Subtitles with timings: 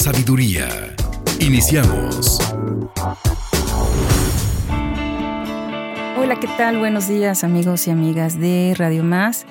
[0.00, 0.66] sabiduría.
[1.40, 2.40] Iniciamos.
[6.18, 6.78] Hola, ¿qué tal?
[6.78, 9.44] Buenos días amigos y amigas de Radio Más.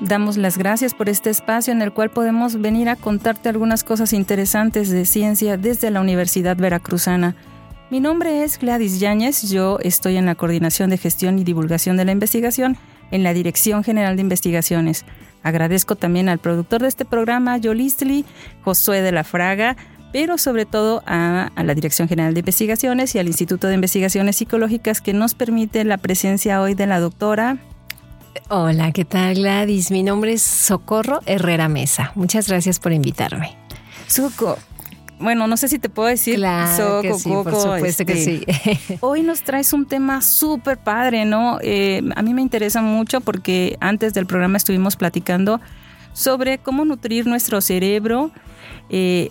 [0.00, 4.12] Damos las gracias por este espacio en el cual podemos venir a contarte algunas cosas
[4.12, 7.36] interesantes de ciencia desde la Universidad Veracruzana.
[7.88, 12.06] Mi nombre es Gladys Yáñez, yo estoy en la Coordinación de Gestión y Divulgación de
[12.06, 12.76] la Investigación
[13.12, 15.04] en la Dirección General de Investigaciones.
[15.42, 18.24] Agradezco también al productor de este programa, Yolistli,
[18.62, 19.76] Josué de la Fraga,
[20.12, 24.36] pero sobre todo a, a, la Dirección General de Investigaciones y al Instituto de Investigaciones
[24.36, 27.58] Psicológicas que nos permite la presencia hoy de la doctora.
[28.48, 29.90] Hola, ¿qué tal Gladys?
[29.90, 32.12] Mi nombre es Socorro Herrera Mesa.
[32.14, 33.56] Muchas gracias por invitarme.
[34.06, 34.58] Soco,
[35.22, 36.36] bueno, no sé si te puedo decir.
[36.36, 38.44] Claro que sí, por supuesto que sí.
[39.00, 41.58] hoy nos traes un tema súper padre, ¿no?
[41.62, 45.60] Eh, a mí me interesa mucho porque antes del programa estuvimos platicando
[46.12, 48.32] sobre cómo nutrir nuestro cerebro.
[48.90, 49.30] Eh,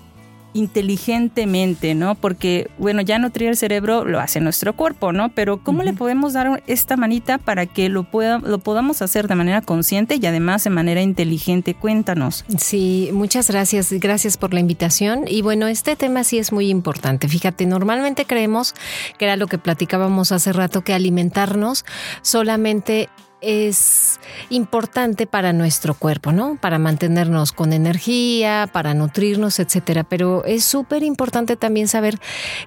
[0.54, 2.16] inteligentemente, ¿no?
[2.16, 5.30] Porque, bueno, ya nutrir el cerebro lo hace nuestro cuerpo, ¿no?
[5.30, 5.86] Pero ¿cómo uh -huh.
[5.86, 10.18] le podemos dar esta manita para que lo, pueda, lo podamos hacer de manera consciente
[10.22, 11.74] y además de manera inteligente?
[11.74, 12.46] Cuéntanos.
[12.58, 13.92] Sí, muchas gracias.
[13.92, 15.26] Gracias por la invitación.
[15.28, 17.28] Y bueno, este tema sí es muy importante.
[17.28, 18.74] Fíjate, normalmente creemos
[19.18, 21.86] que era lo que platicábamos hace rato, que alimentarnos
[22.22, 23.10] solamente
[23.42, 26.58] es importante para nuestro cuerpo, ¿no?
[26.62, 30.04] Para mantenernos con energía, para nutrirnos, etcétera.
[30.04, 32.20] Pero es súper importante también saber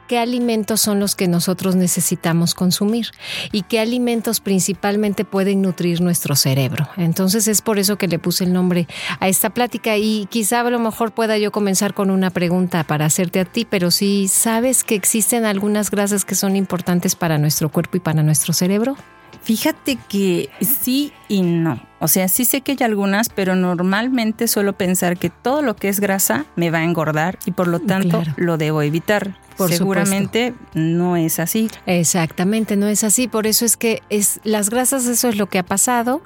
[0.08, 3.08] qué alimentos son los que nosotros necesitamos consumir
[3.52, 6.88] y qué alimentos principalmente pueden nutrir nuestro cerebro.
[6.96, 8.88] Entonces es por eso que le puse el nombre
[9.20, 13.06] a esta plática y quizá a lo mejor pueda yo comenzar con una pregunta para
[13.06, 17.68] hacerte a ti, pero si sabes que existen algunas grasas que son importantes para nuestro
[17.68, 18.96] cuerpo y para nuestro cerebro.
[19.44, 21.80] Fíjate que sí y no.
[22.00, 25.88] O sea, sí sé que hay algunas, pero normalmente suelo pensar que todo lo que
[25.88, 28.32] es grasa me va a engordar y por lo tanto claro.
[28.36, 29.36] lo debo evitar.
[29.56, 30.78] Por Seguramente supuesto.
[30.78, 31.68] no es así.
[31.86, 33.28] Exactamente, no es así.
[33.28, 36.22] Por eso es que es las grasas, eso es lo que ha pasado,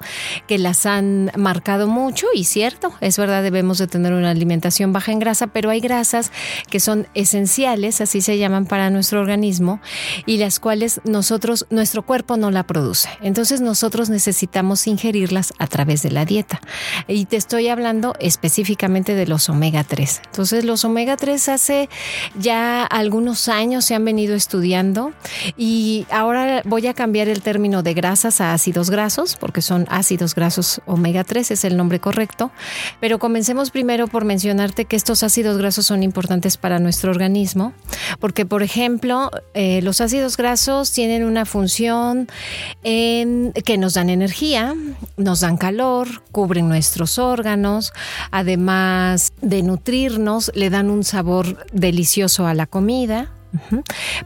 [0.47, 5.11] que las han marcado mucho y cierto, es verdad, debemos de tener una alimentación baja
[5.11, 6.31] en grasa, pero hay grasas
[6.69, 9.79] que son esenciales, así se llaman para nuestro organismo
[10.25, 13.09] y las cuales nosotros, nuestro cuerpo no la produce.
[13.21, 16.61] Entonces nosotros necesitamos ingerirlas a través de la dieta.
[17.07, 20.21] Y te estoy hablando específicamente de los omega 3.
[20.25, 21.89] Entonces los omega 3 hace
[22.37, 25.11] ya algún algunos años se han venido estudiando
[25.57, 30.35] y ahora voy a cambiar el término de grasas a ácidos grasos porque son ácidos
[30.35, 32.49] grasos omega 3 es el nombre correcto,
[33.01, 37.73] pero comencemos primero por mencionarte que estos ácidos grasos son importantes para nuestro organismo
[38.21, 42.29] porque por ejemplo eh, los ácidos grasos tienen una función
[42.83, 44.75] en que nos dan energía,
[45.17, 47.91] nos dan calor, cubren nuestros órganos,
[48.31, 53.08] además de nutrirnos le dan un sabor delicioso a la comida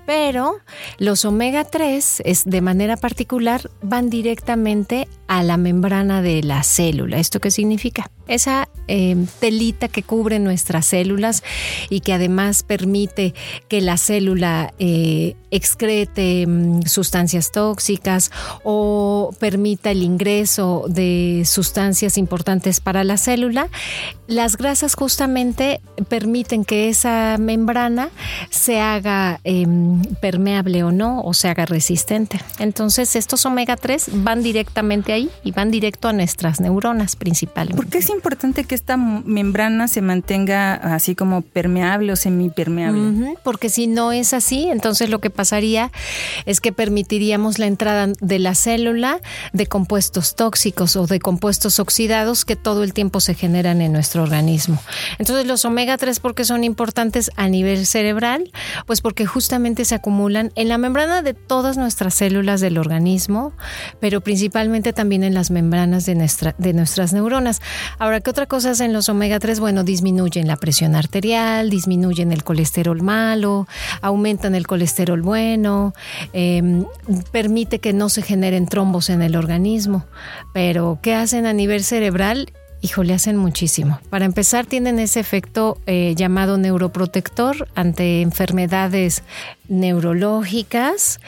[0.06, 0.56] pero
[0.98, 7.18] los omega 3 es de manera particular van directamente a la membrana de la célula.
[7.18, 8.12] ¿Esto qué significa?
[8.28, 11.44] Esa eh, telita que cubre nuestras células
[11.90, 13.34] y que además permite
[13.68, 18.32] que la célula eh, excrete mm, sustancias tóxicas
[18.64, 23.70] o permita el ingreso de sustancias importantes para la célula,
[24.28, 28.10] las grasas justamente permiten que esa membrana
[28.50, 29.66] se haga eh,
[30.22, 32.40] permeable o no, o se haga resistente.
[32.60, 37.82] Entonces estos omega 3 van directamente ahí y van directo a nuestras neuronas principalmente.
[37.82, 43.02] ¿Por qué importante que esta membrana se mantenga así como permeable o semipermeable?
[43.02, 45.92] Uh porque si no es así, entonces lo que pasaría
[46.46, 49.20] es que permitiríamos la entrada de la célula
[49.54, 54.24] de compuestos tóxicos o de compuestos oxidados que todo el tiempo se generan en nuestro
[54.24, 54.82] organismo.
[55.20, 58.52] Entonces los omega 3 porque son importantes a nivel cerebral,
[58.86, 63.54] pues porque justamente se acumulan en la membrana de todas nuestras células del organismo,
[64.00, 67.62] pero principalmente también en las membranas de, nuestra, de nuestras neuronas.
[68.04, 69.62] Ahora, ¿qué otra cosa hacen los omega 3?
[69.62, 73.66] Bueno, disminuyen la presión arterial, disminuyen el colesterol malo,
[74.02, 75.94] aumentan el colesterol bueno,
[76.34, 76.84] eh,
[77.32, 80.06] permite que no se generen trombos en el organismo.
[80.54, 82.52] Pero, ¿qué hacen a nivel cerebral?
[82.82, 84.02] Híjole, hacen muchísimo.
[84.10, 89.24] Para empezar, tienen ese efecto eh, llamado neuroprotector ante enfermedades
[89.74, 91.20] neurológicas.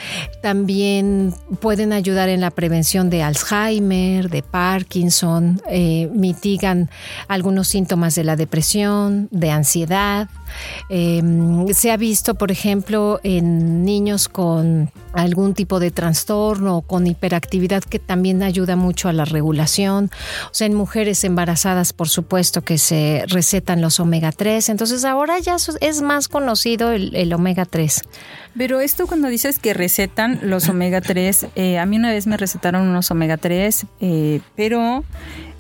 [0.42, 6.90] También pueden ayudar en la prevención de Alzheimer, de Parkinson, eh, mitigan
[7.28, 10.30] algunos síntomas de la depresión, de ansiedad.
[10.90, 17.08] Em, se ha visto, por ejemplo, en niños con algún tipo de trastorno o con
[17.08, 20.12] hiperactividad que también ayuda mucho a la regulación.
[20.46, 24.70] O sea, en mujeres embarazadas, por supuesto, que se recetan los omega 3.
[24.70, 28.02] Entonces ahora ya es más conocido el, omega 3.
[28.58, 32.38] Pero esto cuando dices que recetan los omega 3, eh, a mí una vez me
[32.38, 35.04] recetaron unos omega 3, eh, pero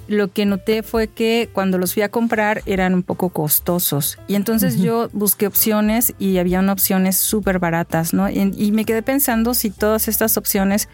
[0.08, 4.20] lo que noté fue que cuando los fui a comprar eran un poco costosos.
[4.28, 8.30] Y entonces yo busqué opciones y había opciones súper baratas, ¿no?
[8.30, 10.90] Y, me quedé pensando si todas estas opciones,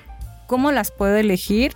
[0.47, 1.75] ¿cómo las puedo elegir?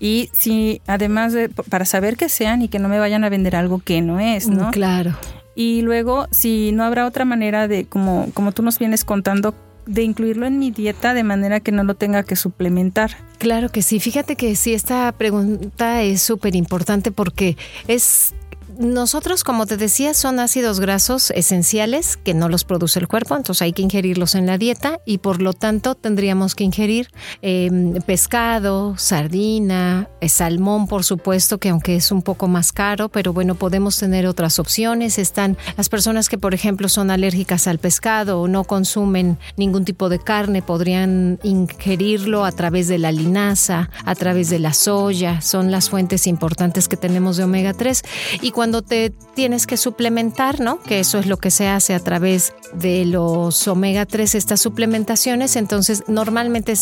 [0.00, 3.54] Y si además de, para saber que sean y que no me vayan a vender
[3.54, 4.70] algo que no es, ¿no?
[4.70, 5.16] Claro.
[5.54, 9.54] Y luego, si no habrá otra manera de, como, como tú nos vienes contando,
[9.86, 13.16] de incluirlo en mi dieta de manera que no lo tenga que suplementar.
[13.38, 14.00] Claro que sí.
[14.00, 17.56] Fíjate que sí, esta pregunta es súper importante porque
[17.88, 18.34] es
[18.78, 23.62] nosotros, como te decía, son ácidos grasos esenciales que no los produce el cuerpo, entonces
[23.62, 27.08] hay que ingerirlos en la dieta y por lo tanto tendríamos que ingerir
[27.42, 33.32] em, pescado, sardina, eh, salmón, por supuesto, que aunque es un poco más caro, pero
[33.32, 35.18] bueno, podemos tener otras opciones.
[35.18, 40.08] Están las personas que, por ejemplo, son alérgicas al pescado o no consumen ningún tipo
[40.08, 45.70] de carne, podrían ingerirlo a través de la linaza, a través de la soya, son
[45.70, 48.02] las fuentes importantes que tenemos de omega 3
[48.40, 50.80] y cuando te tienes que suplementar, ¿no?
[50.80, 55.56] Que eso es lo que se hace a través de los omega 3, estas suplementaciones.
[55.56, 56.74] Entonces, normalmente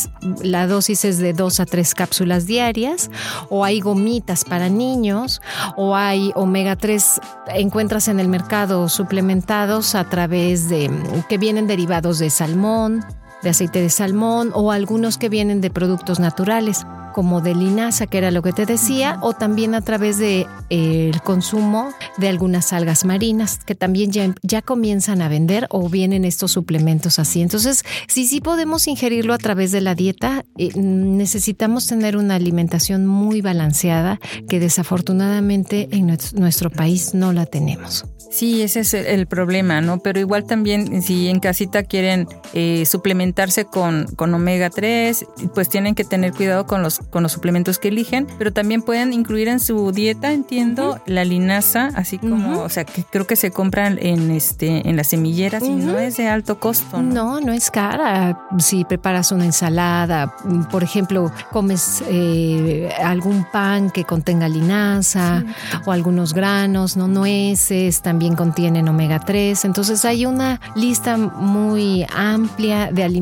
[0.42, 3.10] la dosis es de 2 a 3 cápsulas diarias,
[3.48, 5.40] o hay gomitas para niños,
[5.76, 7.20] o hay omega 3,
[7.54, 10.90] encuentras en el mercado suplementados a través de
[11.28, 13.04] que vienen derivados de salmón,
[13.42, 18.18] de aceite de salmón, o algunos que vienen de productos naturales como de linaza, que
[18.18, 22.72] era lo que te decía, o también a través de eh, el consumo de algunas
[22.72, 27.42] algas marinas que también ya, ya comienzan a vender o vienen estos suplementos así.
[27.42, 33.06] Entonces, si sí podemos ingerirlo a través de la dieta, eh, necesitamos tener una alimentación
[33.06, 38.06] muy balanceada que desafortunadamente en nuestro país no la tenemos.
[38.30, 39.98] Sí, ese es el problema, ¿no?
[39.98, 42.84] Pero igual también si en casita quieren eh,
[43.30, 47.78] suplementarse con, con omega 3, pues tienen que tener cuidado con los, con los suplementos
[47.78, 52.68] que eligen, pero también pueden incluir en su dieta, entiendo, la linaza, así como, o
[52.68, 56.28] sea, que creo que se compran en, este, en las semilleras y no es de
[56.28, 57.00] alto costo.
[57.02, 57.12] ¿no?
[57.12, 58.48] no, no es cara.
[58.58, 60.34] Si preparas una ensalada,
[60.70, 65.44] por ejemplo, comes eh, algún pan que contenga linaza
[65.86, 69.64] o algunos granos, no nueces, también contienen omega 3.
[69.64, 73.19] Entonces hay una lista muy amplia de alimentos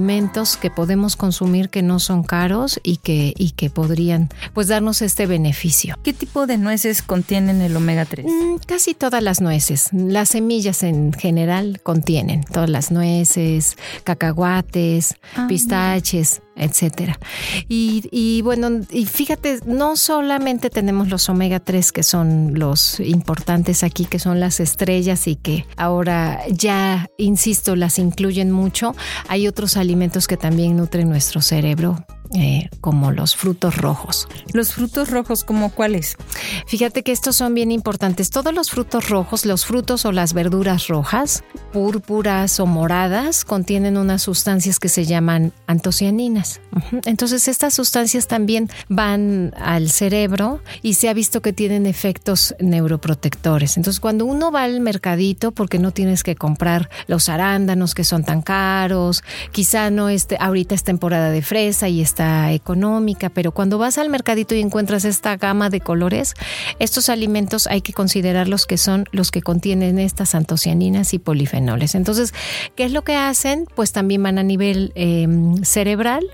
[0.61, 5.27] que podemos consumir que no son caros y que, y que podrían pues darnos este
[5.27, 5.97] beneficio.
[6.03, 8.27] ¿Qué tipo de nueces contienen el omega 3?
[8.27, 9.89] Mm, casi todas las nueces.
[9.93, 17.19] Las semillas en general contienen todas las nueces, cacahuates, ah, pistaches etcétera.
[17.69, 24.05] Y, bueno, y fíjate, no solamente tenemos los omega 3 que son los importantes aquí,
[24.05, 28.95] que son las estrellas y que ahora ya, insisto, las incluyen mucho,
[29.29, 32.05] hay otros alimentos que también nutren nuestro cerebro
[32.35, 34.29] eh, como los frutos rojos.
[34.53, 36.17] ¿Los frutos rojos como cuáles?
[36.67, 38.29] Fíjate que estos son bien importantes.
[38.31, 41.43] Todos los frutos rojos, los frutos o las verduras rojas,
[41.73, 46.61] púrpuras o moradas, contienen unas sustancias que se llaman antocianinas.
[47.07, 53.77] Entonces estas sustancias también van al cerebro y se ha visto que tienen efectos neuroprotectores.
[53.77, 58.25] Entonces cuando uno va al mercadito, porque no tienes que comprar los arándanos que son
[58.25, 63.79] tan caros, quizá no esté, ahorita es temporada de fresa y está económica, pero cuando
[63.79, 66.35] vas al mercadito y encuentras esta gama de colores,
[66.79, 71.95] estos alimentos hay que considerarlos que son los que contienen estas antocianinas y polifenoles.
[71.95, 72.35] Entonces,
[72.75, 73.67] ¿qué es lo que hacen?
[73.75, 76.27] Pues también van a nivel em, cerebral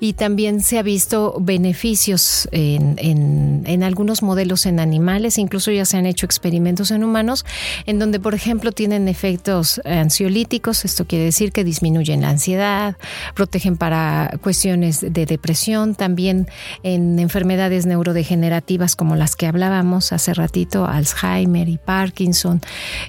[0.00, 5.96] y también se ha visto beneficios en, en algunos modelos en animales, incluso ya se
[5.96, 7.44] han hecho experimentos en humanos,
[7.86, 12.96] en donde, por ejemplo, tienen efectos ansiolíticos, esto quiere decir que disminuyen la ansiedad,
[13.34, 16.48] protegen para cuestiones de depresión, también
[16.82, 22.60] en enfermedades neurodegenerativas como las que hablábamos hace ratito, Alzheimer y Parkinson.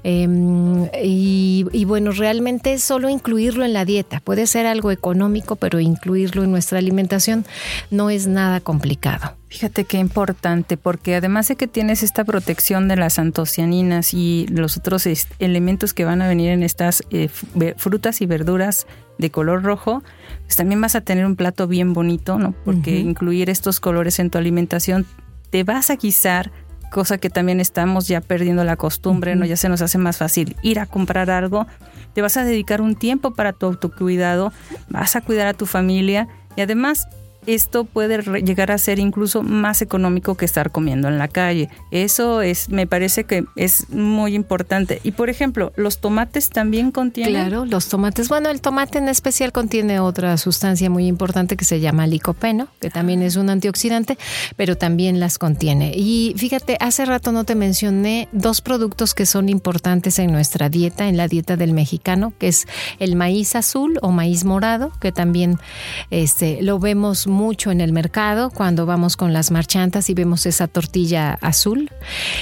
[0.03, 4.21] Em, y, bueno, realmente solo incluirlo en la dieta.
[4.21, 7.45] Puede ser algo económico, pero incluirlo en nuestra alimentación
[7.91, 9.35] no es nada complicado.
[9.47, 14.75] Fíjate qué importante, porque además de que tienes esta protección de las antocianinas y los
[14.77, 15.07] otros
[15.39, 17.29] elementos que van a venir en estas eh,
[17.77, 18.85] frutas y verduras
[19.17, 20.03] de color rojo,
[20.43, 22.53] pues también vas a tener un plato bien bonito, ¿no?
[22.65, 25.05] Porque incluir estos colores en tu alimentación
[25.49, 26.51] te vas a guisar,
[26.91, 29.45] cosa que también estamos ya perdiendo la costumbre, ¿no?
[29.45, 31.67] Ya se nos hace más fácil ir a comprar algo,
[32.13, 34.53] te vas a dedicar un tiempo para tu autocuidado,
[34.89, 37.07] vas a cuidar a tu familia y además
[37.47, 41.69] esto puede llegar a ser incluso más económico que estar comiendo en la calle.
[41.91, 44.99] Eso es, me parece que es muy importante.
[45.03, 47.33] Y por ejemplo, los tomates también contienen.
[47.33, 48.29] Claro, los tomates.
[48.29, 52.89] Bueno, el tomate en especial contiene otra sustancia muy importante que se llama licopeno, que
[52.89, 54.17] también es un antioxidante,
[54.55, 55.93] pero también las contiene.
[55.95, 61.07] Y fíjate, hace rato no te mencioné dos productos que son importantes en nuestra dieta,
[61.07, 62.67] en la dieta del mexicano, que es
[62.99, 65.57] el maíz azul o maíz morado, que también
[66.09, 70.67] este, lo vemos mucho en el mercado cuando vamos con las marchantas y vemos esa
[70.67, 71.91] tortilla azul.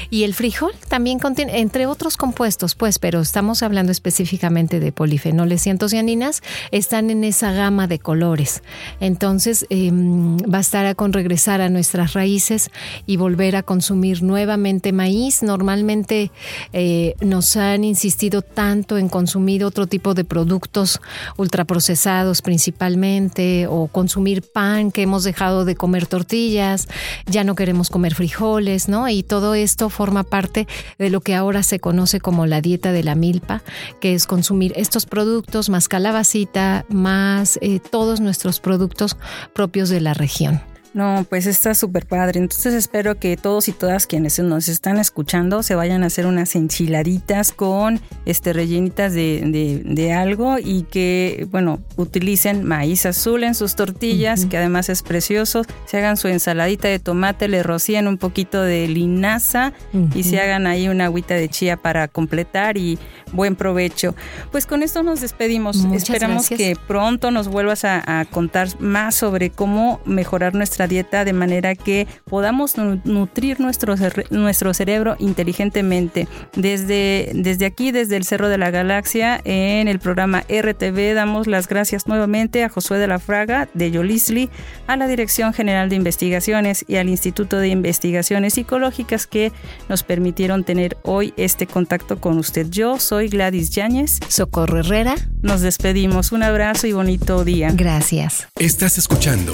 [0.09, 5.67] Y el frijol también contiene, entre otros compuestos, pues, pero estamos hablando específicamente de polifenoles
[5.67, 8.61] y antocianinas, están en esa gama de colores.
[8.99, 12.69] Entonces, eh, bastará con regresar a nuestras raíces
[13.05, 15.43] y volver a consumir nuevamente maíz.
[15.43, 16.31] Normalmente
[16.71, 21.01] eh, nos han insistido tanto en consumir otro tipo de productos
[21.37, 26.87] ultraprocesados principalmente o consumir pan que hemos dejado de comer tortillas,
[27.25, 29.07] ya no queremos comer frijoles, ¿no?
[29.09, 33.03] Y todo esto forma parte de lo que ahora se conoce como la dieta de
[33.03, 33.63] la milpa,
[33.99, 39.17] que es consumir estos productos más calabacita, más eh, todos nuestros productos
[39.53, 40.72] propios de la región.
[40.93, 42.39] No, pues está súper padre.
[42.39, 46.55] Entonces espero que todos y todas quienes nos están escuchando se vayan a hacer unas
[46.55, 53.75] enchiladitas con este rellenitas de, de, algo y que, bueno, utilicen maíz azul en sus
[53.75, 55.63] tortillas, que además es precioso.
[55.85, 59.73] Se hagan su ensaladita de tomate, le rocíen un poquito de linaza
[60.13, 62.99] y se hagan ahí una agüita de chía para completar y
[63.31, 64.13] buen provecho.
[64.51, 65.85] Pues con esto nos despedimos.
[65.93, 71.75] Esperamos que pronto nos vuelvas a contar más sobre cómo mejorar nuestra dieta de manera
[71.75, 73.95] que podamos nutrir nuestro,
[74.29, 76.27] nuestro cerebro inteligentemente.
[76.55, 81.67] Desde, desde aquí, desde el Cerro de la Galaxia, en el programa RTV, damos las
[81.67, 84.49] gracias nuevamente a Josué de la Fraga de Yolisli,
[84.87, 89.51] a la Dirección General de Investigaciones y al Instituto de Investigaciones Psicológicas que
[89.89, 92.67] nos permitieron tener hoy este contacto con usted.
[92.69, 94.19] Yo soy Gladys Yáñez.
[94.27, 95.15] Socorro Herrera.
[95.41, 96.31] Nos despedimos.
[96.31, 97.71] Un abrazo y bonito día.
[97.73, 98.47] Gracias.
[98.59, 99.53] Estás escuchando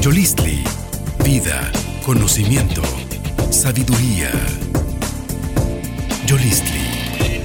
[0.00, 0.63] Yolistli
[1.24, 1.72] vida,
[2.04, 2.82] conocimiento,
[3.50, 4.30] sabiduría.
[6.26, 7.40] Yolistli.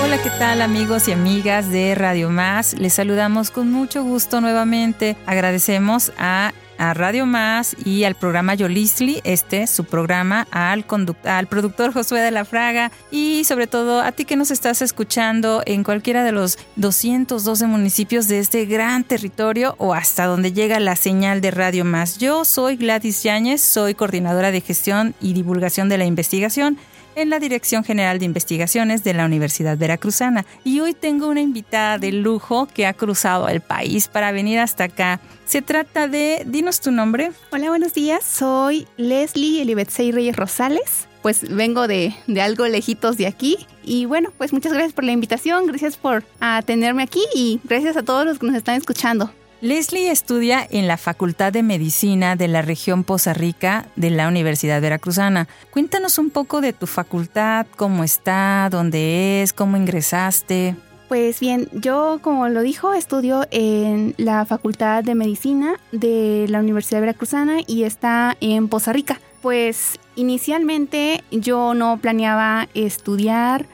[0.00, 2.74] Hola, ¿qué tal amigos y amigas de Radio Más?
[2.74, 5.16] Les saludamos con mucho gusto nuevamente.
[5.26, 6.52] Agradecemos a
[6.90, 10.84] a Radio Más y al programa Yolistli, este su programa, al,
[11.24, 15.62] al productor Josué de la Fraga y sobre todo a ti que nos estás escuchando
[15.64, 20.96] en cualquiera de los 212 municipios de este gran territorio o hasta donde llega la
[20.96, 22.18] señal de Radio Más.
[22.18, 26.78] Yo soy Gladys Yáñez, soy coordinadora de gestión y divulgación de la investigación
[27.16, 30.44] en la Dirección General de Investigaciones de la Universidad Veracruzana.
[30.64, 34.84] Y hoy tengo una invitada de lujo que ha cruzado el país para venir hasta
[34.84, 35.20] acá.
[35.46, 37.32] Se trata de, dinos tu nombre.
[37.52, 38.24] Hola, buenos días.
[38.24, 41.08] Soy Leslie Elibetzey Reyes Rosales.
[41.22, 43.66] Pues vengo de, de, algo lejitos de aquí.
[43.82, 48.02] Y bueno, pues muchas gracias por la invitación, gracias por atenderme aquí y gracias a
[48.02, 49.30] todos los que nos están escuchando.
[49.64, 54.78] Leslie estudia en la Facultad de Medicina de la región Poza Rica de la Universidad
[54.82, 55.48] Veracruzana.
[55.70, 60.76] Cuéntanos un poco de tu facultad, cómo está, dónde es, cómo ingresaste.
[61.08, 67.00] Pues bien, yo como lo dijo, estudio en la Facultad de Medicina de la Universidad
[67.00, 69.18] Veracruzana y está en Poza Rica.
[69.40, 73.64] Pues inicialmente yo no planeaba estudiar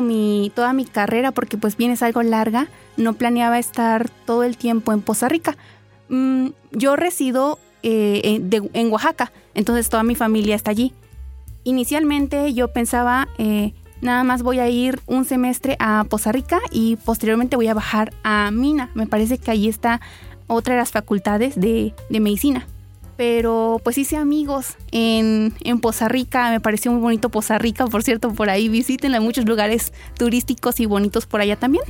[0.00, 4.56] mi, toda mi carrera, porque pues bien es algo larga, no planeaba estar todo el
[4.56, 5.56] tiempo en Poza Rica.
[6.08, 8.40] Mm, yo resido eh,
[8.72, 10.92] en, Oaxaca, entonces toda mi familia está allí.
[11.64, 16.96] Inicialmente yo pensaba, eh, nada más voy a ir un semestre a Poza Rica y
[16.96, 18.90] posteriormente voy a bajar a Mina.
[18.94, 20.00] Me parece que ahí está
[20.46, 22.66] otra de las facultades de, de medicina
[23.16, 28.02] pero pues hice amigos en, en Poza Rica, me pareció muy bonito Poza Rica, por
[28.02, 31.84] cierto, por ahí visítenla, muchos lugares turísticos y bonitos por allá también.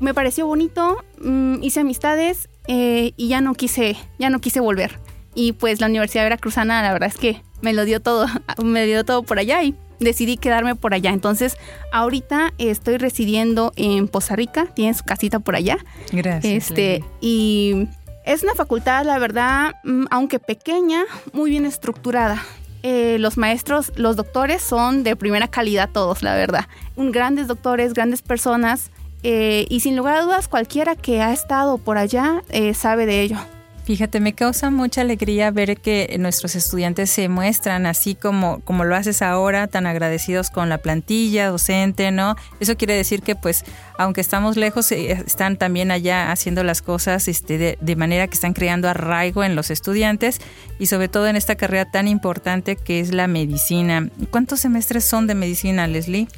[0.00, 4.98] Me pareció bonito, mm, hice amistades eh, y ya no quise, ya no quise volver.
[5.34, 8.26] Y pues la Universidad Veracruzana, la verdad es que me lo dio todo,
[8.64, 11.10] me dio todo por allá y decidí quedarme por allá.
[11.10, 11.56] Entonces,
[11.92, 15.78] ahorita estoy residiendo en Poza Rica, tiene su casita por allá.
[16.10, 16.70] Gracias.
[16.70, 17.86] Este, y
[18.32, 22.44] es una facultad, la verdad, mm, aunque pequeña, muy bien estructurada.
[22.84, 26.66] Eh, los maestros, los doctores son de primera calidad todos, la verdad.
[26.94, 28.90] Un, grandes doctores, grandes personas.
[29.24, 33.20] Eh, y sin lugar a dudas, cualquiera que ha estado por allá eh, sabe de
[33.22, 33.38] ello.
[33.84, 38.94] Fíjate, me causa mucha alegría ver que nuestros estudiantes se muestran así como, como lo
[38.94, 42.36] haces ahora, tan agradecidos con la plantilla docente, ¿no?
[42.60, 43.64] Eso quiere decir que pues,
[43.98, 48.34] aunque estamos lejos, eh, están también allá haciendo las cosas este, de, de manera que
[48.34, 50.40] están creando arraigo en los estudiantes
[50.78, 54.08] y sobre todo en esta carrera tan importante que es la medicina.
[54.30, 56.28] ¿Cuántos semestres son de medicina, Leslie?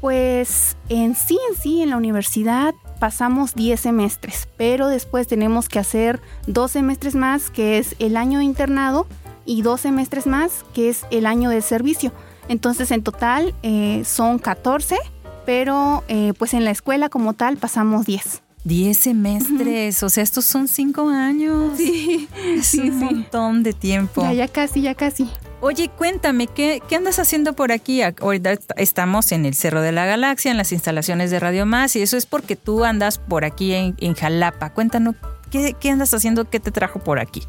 [0.00, 2.74] Pues en sí, en sí, en la universidad
[3.04, 8.38] pasamos 10 semestres, pero después tenemos que hacer dos semestres más, que es el año
[8.38, 9.06] de internado,
[9.44, 12.12] y dos semestres más, que es el año de servicio.
[12.48, 14.96] Entonces, en total eh, son 14,
[15.44, 18.43] pero eh, pues en la escuela como tal pasamos 10.
[18.64, 21.72] 10 semestres, o sea, estos son 5 años.
[21.76, 23.04] Sí, es sí, un sí.
[23.04, 24.22] montón de tiempo.
[24.22, 25.28] Ya, ya casi, ya casi.
[25.60, 28.02] Oye, cuéntame, ¿qué, ¿qué andas haciendo por aquí?
[28.02, 31.94] Ahorita est- estamos en el Cerro de la Galaxia, en las instalaciones de Radio Más,
[31.96, 34.70] y eso es porque tú andas por aquí en, en Jalapa.
[34.74, 35.14] Cuéntanos,
[35.50, 36.48] ¿qué, ¿qué andas haciendo?
[36.50, 37.42] ¿Qué te trajo por aquí?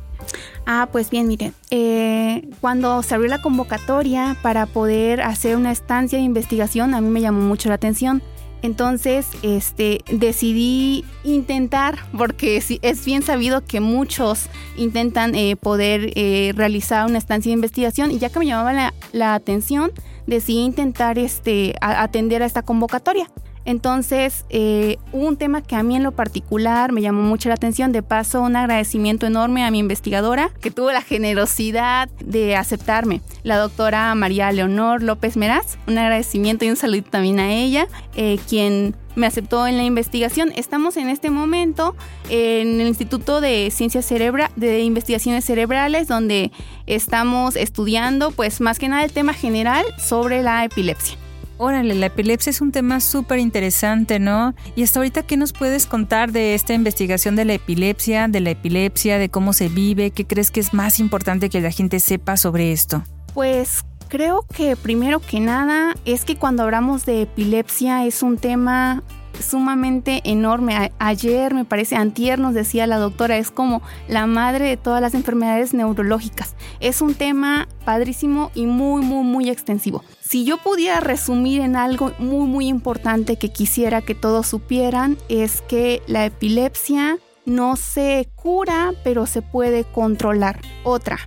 [0.65, 6.17] Ah, pues bien, miren, eh, cuando se abrió la convocatoria para poder hacer una estancia
[6.17, 8.24] de investigación, a mí me llamó mucho la atención.
[8.65, 17.05] Entonces, este, decidí intentar, porque es bien sabido que muchos intentan eh, poder eh, realizar
[17.05, 19.91] una estancia de investigación, y ya que me llamaba la, atención,
[20.25, 23.29] decidí intentar este, atender a esta convocatoria.
[23.65, 27.91] Entonces, eh, un tema que a mí en lo particular me llamó mucho la atención.
[27.91, 33.57] De paso, un agradecimiento enorme a mi investigadora que tuvo la generosidad de aceptarme, la
[33.57, 35.77] doctora María Leonor López Meraz.
[35.88, 40.51] Un agradecimiento y un saludito también a ella, eh, quien me aceptó en la investigación.
[40.55, 41.95] Estamos en este momento
[42.29, 46.51] en el Instituto de Ciencias Cerebra de Investigaciones Cerebrales, donde
[46.86, 51.17] estamos estudiando, pues más que nada el tema general sobre la epilepsia.
[51.57, 54.53] Órale, la epilepsia es un tema súper interesante, ¿no?
[54.75, 58.49] Y hasta ahorita, ¿qué nos puedes contar de esta investigación de la epilepsia, de la
[58.49, 60.12] epilepsia, de cómo se vive?
[60.12, 63.03] ¿Qué crees que es más importante que la gente sepa sobre esto?
[63.34, 69.01] Pues creo que primero que nada es que cuando hablamos de epilepsia es un tema
[69.41, 70.91] sumamente enorme.
[70.99, 75.13] Ayer, me parece, antier nos decía la doctora, es como la madre de todas las
[75.13, 76.56] enfermedades neurológicas.
[76.80, 80.03] Es un tema padrísimo y muy, muy, muy extensivo.
[80.27, 85.61] Si yo pudiera resumir en algo muy, muy importante que quisiera que todos supieran, es
[85.61, 90.61] que la epilepsia no se cura, pero se puede controlar.
[90.83, 91.19] Otra,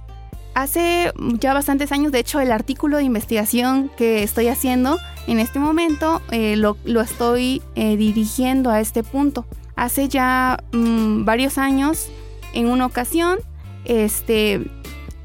[0.54, 5.60] hace ya bastantes años, de hecho el artículo de investigación que estoy haciendo en este
[5.60, 9.46] momento eh, lo, lo estoy eh, dirigiendo a este punto.
[9.76, 12.08] Hace ya mm, varios años,
[12.52, 13.38] en una ocasión,
[13.84, 14.68] este,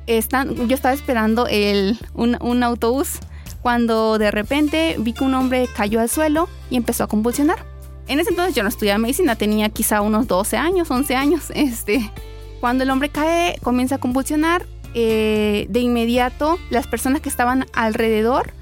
[0.05, 3.19] están, yo estaba esperando el, un, un autobús
[3.63, 7.65] cuando de repente vi que un hombre cayó al suelo y empezó a convulsionar.
[8.07, 11.43] En ese entonces yo no estudiaba medicina, tenía quizá unos 12 años, 11 años.
[11.55, 12.11] Este,
[12.59, 18.53] cuando el hombre cae, comienza a convulsionar, eh, de inmediato las personas que estaban alrededor,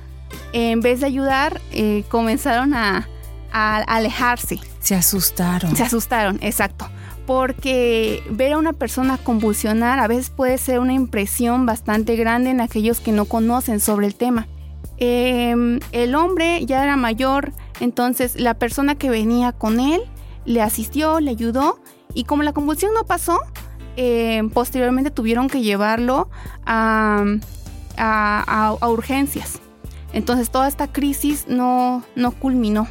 [0.54, 3.10] en vez de ayudar, eh, comenzaron a,
[3.52, 4.60] a alejarse.
[4.80, 5.76] Se asustaron.
[5.76, 6.88] Se asustaron, exacto.
[7.26, 12.62] Porque ver a una persona convulsionar a veces puede ser una impresión bastante grande en
[12.62, 14.48] aquellos que no conocen sobre el tema.
[15.04, 20.02] Eh, el hombre ya era mayor, entonces la persona que venía con él
[20.46, 21.80] le asistió, le ayudó
[22.14, 23.40] y como la convulsión no pasó,
[23.98, 26.30] eh, posteriormente tuvieron que llevarlo
[26.68, 27.26] a,
[27.98, 29.60] a- urgencias.
[30.14, 32.88] Entonces toda esta crisis no, no culminó.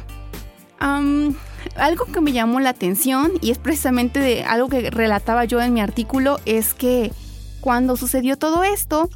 [0.79, 5.73] Algo que me llamó la atención y es precisamente de algo que relataba yo en
[5.73, 7.13] mi artículo es que
[7.61, 9.09] cuando sucedió todo esto,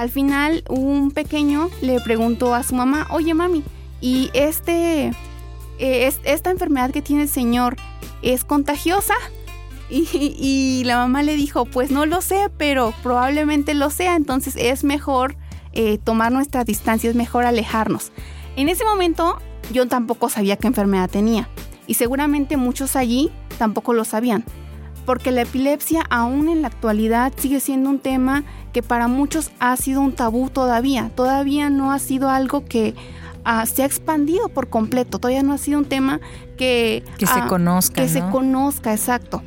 [0.00, 3.62] al final un pequeño le preguntó a su mamá, oye mami,
[4.00, 7.76] ¿y este, eh, es- esta enfermedad que tiene el señor
[8.22, 9.14] es contagiosa?
[9.90, 14.84] Y, la mamá le dijo, pues no lo sé, pero probablemente lo sea, entonces es
[14.84, 15.34] mejor
[15.72, 18.12] eh, tomar nuestra distancia, es mejor alejarnos.
[18.56, 19.38] En ese momento
[19.72, 21.48] yo tampoco sabía qué enfermedad tenía
[21.86, 24.44] y seguramente muchos allí tampoco lo sabían,
[25.08, 28.44] porque la epilepsia aún en la actualidad sigue siendo un tema
[28.74, 32.94] que para muchos ha sido un tabú todavía, todavía no ha sido algo que
[33.42, 36.20] ah, se ha expandido por completo, todavía no ha sido un tema
[36.58, 38.30] que, Que se ah, conozca, que se ¿no?
[38.30, 39.42] conozca, exacto.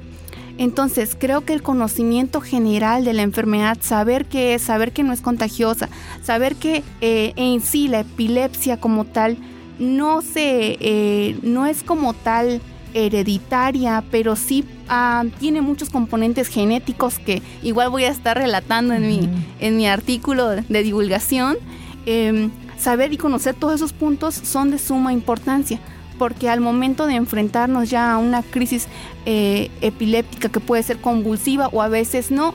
[0.58, 5.13] Entonces, creo que el conocimiento general de la enfermedad, saber qué es, saber que no
[5.13, 5.89] es contagiosa,
[6.24, 9.38] saber que eh, en sí la epilepsia como tal
[9.78, 12.62] no se, eh, no es como tal
[12.93, 19.08] hereditaria, pero sí ah, tiene muchos componentes genéticos que igual voy a estar relatando en,
[19.08, 21.58] mi, en mi artículo de divulgación.
[22.06, 25.80] Em, saber y conocer todos esos puntos son de suma importancia
[26.21, 28.88] porque al momento de enfrentarnos ya a una crisis
[29.25, 32.54] eh, epiléptica que puede ser convulsiva o a veces no,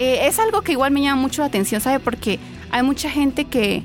[0.00, 2.00] eh, es algo que igual me llama mucho la atención, ¿sabe?
[2.00, 2.40] Porque
[2.72, 3.84] hay mucha gente que,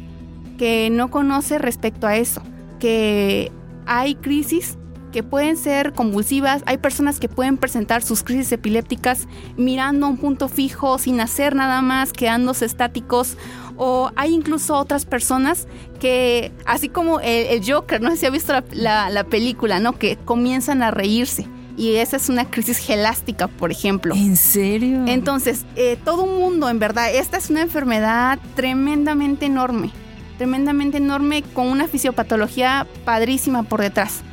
[0.58, 2.42] que no conoce respecto a eso,
[2.80, 3.52] que
[3.86, 4.79] hay crisis
[5.12, 10.18] que pueden ser convulsivas, hay personas que pueden presentar sus crisis epilépticas mirando a un
[10.18, 13.38] punto fijo, sin hacer nada más, quedándose estáticos
[13.80, 15.66] o hay incluso otras personas
[16.02, 19.98] que, así como el, Joker, no sé si ha visto la, película, ¿no?
[19.98, 21.48] Que comienzan a reírse.
[21.78, 24.14] Y esa es una crisis gelástica, por ejemplo.
[24.14, 25.06] ¿En serio?
[25.08, 29.92] Entonces, eh, todo mundo, en verdad, esta es una enfermedad tremendamente enorme.
[30.38, 34.24] Tremendamente enorme con una fisiopatología padrísima por detrás.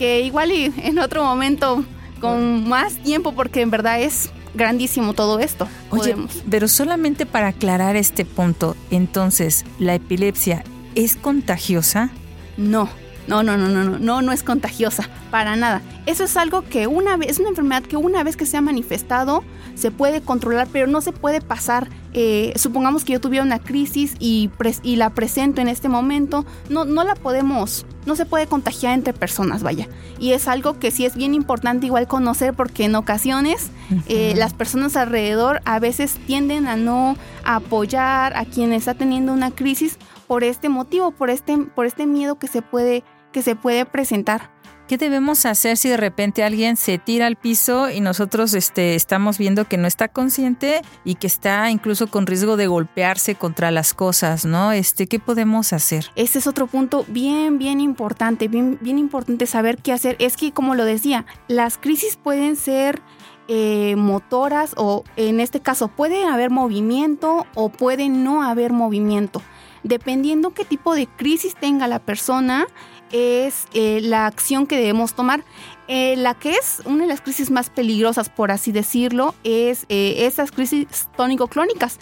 [0.00, 1.84] Que igual y en otro momento,
[2.22, 5.68] con más tiempo, porque en verdad es grandísimo todo esto.
[5.90, 6.16] Oye,
[6.48, 12.08] pero solamente para aclarar este punto, entonces, ¿la epilepsia es contagiosa?
[12.56, 12.88] No,
[13.28, 15.82] no, no, no, no, no, no, no es contagiosa, para nada.
[16.06, 18.62] Eso es algo que una vez, es una enfermedad que una vez que se ha
[18.62, 21.88] manifestado, se puede controlar, pero no se puede pasar.
[22.12, 24.50] Eh, supongamos que yo tuviera una crisis y,
[24.82, 29.12] y la presento en este momento, no, no la podemos, no se puede contagiar entre
[29.12, 29.88] personas, vaya.
[30.18, 33.70] Y es algo que sí es bien importante igual conocer porque en ocasiones
[34.08, 39.50] eh, las personas alrededor a veces tienden a no apoyar a quien está teniendo una
[39.50, 43.86] crisis por este motivo, por este, por este miedo que se puede, que se puede
[43.86, 44.50] presentar.
[44.90, 49.38] ¿Qué debemos hacer si de repente alguien se tira al piso y nosotros este, estamos
[49.38, 53.94] viendo que no está consciente y que está incluso con riesgo de golpearse contra las
[53.94, 54.72] cosas, ¿no?
[54.72, 56.06] Este, ¿Qué podemos hacer?
[56.16, 60.16] Ese es otro punto bien, bien importante, bien, bien importante saber qué hacer.
[60.18, 63.00] Es que, como lo decía, las crisis pueden ser
[63.46, 69.40] eh, motoras o en este caso puede haber movimiento o puede no haber movimiento.
[69.84, 72.66] Dependiendo qué tipo de crisis tenga la persona,
[73.12, 75.44] es eh, la acción que debemos tomar.
[75.88, 80.26] Eh, la que es una de las crisis más peligrosas, por así decirlo, es eh,
[80.26, 81.98] esas crisis tónico-clónicas,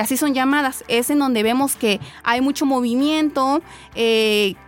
[0.00, 0.84] así son llamadas.
[0.86, 3.60] Es en donde vemos que hay mucho movimiento,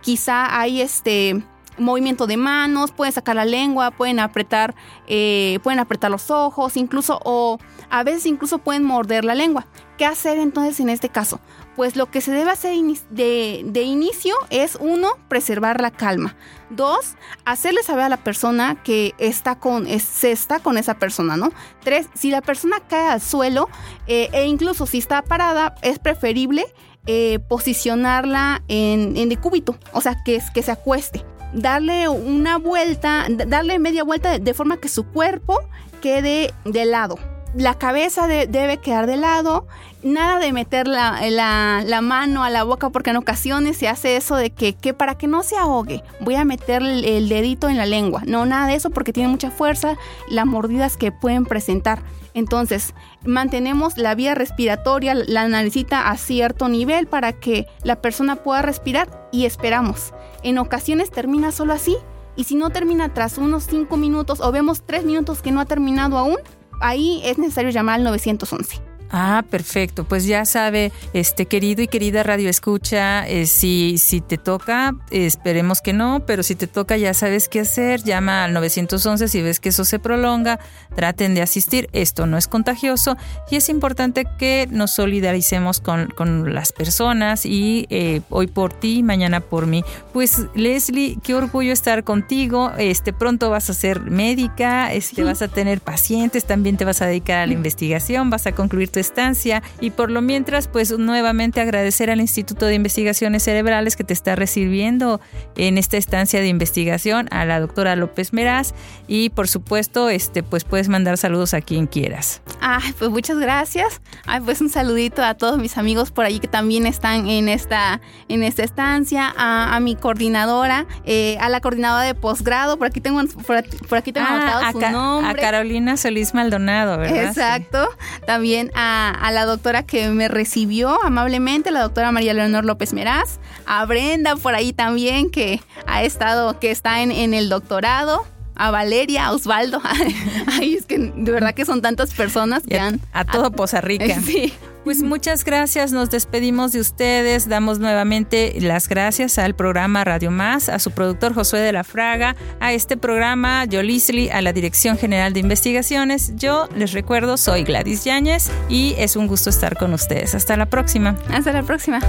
[0.01, 1.41] quizá hay este
[1.77, 7.59] movimiento de manos, pueden sacar la lengua, pueden apretar, pueden apretar los ojos, incluso o
[7.89, 9.67] a veces incluso pueden morder la lengua.
[9.97, 11.39] ¿Qué hacer entonces en este caso?
[11.75, 12.73] Pues lo que se debe hacer
[13.09, 16.35] de, inicio es uno, preservar la calma.
[16.69, 21.51] Dos, hacerle saber a la persona que está con, se está con esa persona, ¿no?
[21.83, 23.69] Tres, si la persona cae al suelo
[24.07, 26.65] eh, e incluso si está parada, es preferible
[27.07, 31.25] eh, posicionarla en, en decúbito, o sea, que, que se acueste.
[31.53, 35.59] Darle una vuelta, darle media vuelta de forma que su cuerpo
[36.01, 37.17] quede de lado
[37.55, 39.65] la cabeza debe quedar de lado,
[40.03, 44.35] nada de meter la, la, mano a la boca porque en ocasiones se hace eso
[44.35, 48.23] de que, para que no se ahogue voy a meter el, dedito en la lengua.
[48.25, 49.97] No, nada de eso porque tiene mucha fuerza,
[50.29, 52.03] las mordidas que pueden presentar.
[52.33, 58.61] Entonces, mantenemos la vía respiratoria, la naricita a cierto nivel para que la persona pueda
[58.61, 60.13] respirar y esperamos.
[60.43, 61.95] En ocasiones termina solo así
[62.35, 65.65] y si no termina tras unos 5 minutos o vemos 3 minutos que no ha
[65.65, 66.37] terminado aún,
[66.85, 68.94] ahí es necesario llamar al 911.
[69.17, 70.03] Ah, perfecto.
[70.03, 75.79] Pues ya sabe, este querido y querida radio escucha, eh, si, si te toca, esperemos
[75.79, 79.61] que no, pero si te toca ya sabes qué hacer, llama al 911 si ves
[79.61, 80.59] que eso se prolonga,
[80.97, 83.15] traten de asistir, esto no es contagioso
[83.49, 86.13] y es importante que nos solidaricemos con,
[86.53, 89.85] las personas y eh, hoy por ti, mañana por mí.
[90.11, 95.47] Pues Leslie, qué orgullo estar contigo, este pronto vas a ser médica, este, vas a
[95.47, 99.91] tener pacientes, también te vas a dedicar a la investigación, vas a concluir estancia y
[99.91, 105.21] por lo mientras pues nuevamente agradecer al Instituto de Investigaciones Cerebrales que te está recibiendo
[105.55, 108.73] en esta estancia de investigación a la doctora López Meraz
[109.07, 112.41] y por supuesto este pues puedes mandar saludos a quien quieras.
[112.61, 114.01] Ay, pues muchas gracias.
[114.25, 118.01] Ay, pues un saludito a todos mis amigos por ahí que también están en esta
[118.27, 123.21] en esta estancia, a, mi coordinadora, eh, a la coordinadora de posgrado, por aquí tengo
[123.45, 125.31] por aquí, tengo ah, anotado su nombre.
[125.31, 127.25] A Carolina Solís Maldonado, ¿verdad?
[127.25, 127.87] Exacto.
[128.25, 133.39] También a a, la doctora que me recibió amablemente, la doctora María Leonor López Meraz,
[133.65, 138.25] a Brenda por ahí también que ha estado, que está en, el doctorado.
[138.55, 139.81] A Valeria, a Osvaldo.
[140.47, 143.01] Ay, es que de verdad que son tantas personas que a, han...
[143.13, 144.05] A todo Poza Rica.
[144.25, 144.53] Sí.
[144.85, 150.69] Pues muchas gracias, nos despedimos de ustedes, damos nuevamente las gracias al programa Radio Más,
[150.69, 155.33] a su productor Josué de la Fraga, a este programa Yolisli, a la Dirección General
[155.33, 156.33] de Investigaciones.
[156.35, 160.35] Yo les recuerdo, soy Gladys Yáñez y es un gusto estar con ustedes.
[160.35, 161.15] Hasta la próxima.
[161.29, 161.99] Hasta la próxima.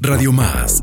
[0.00, 0.82] Radio Más,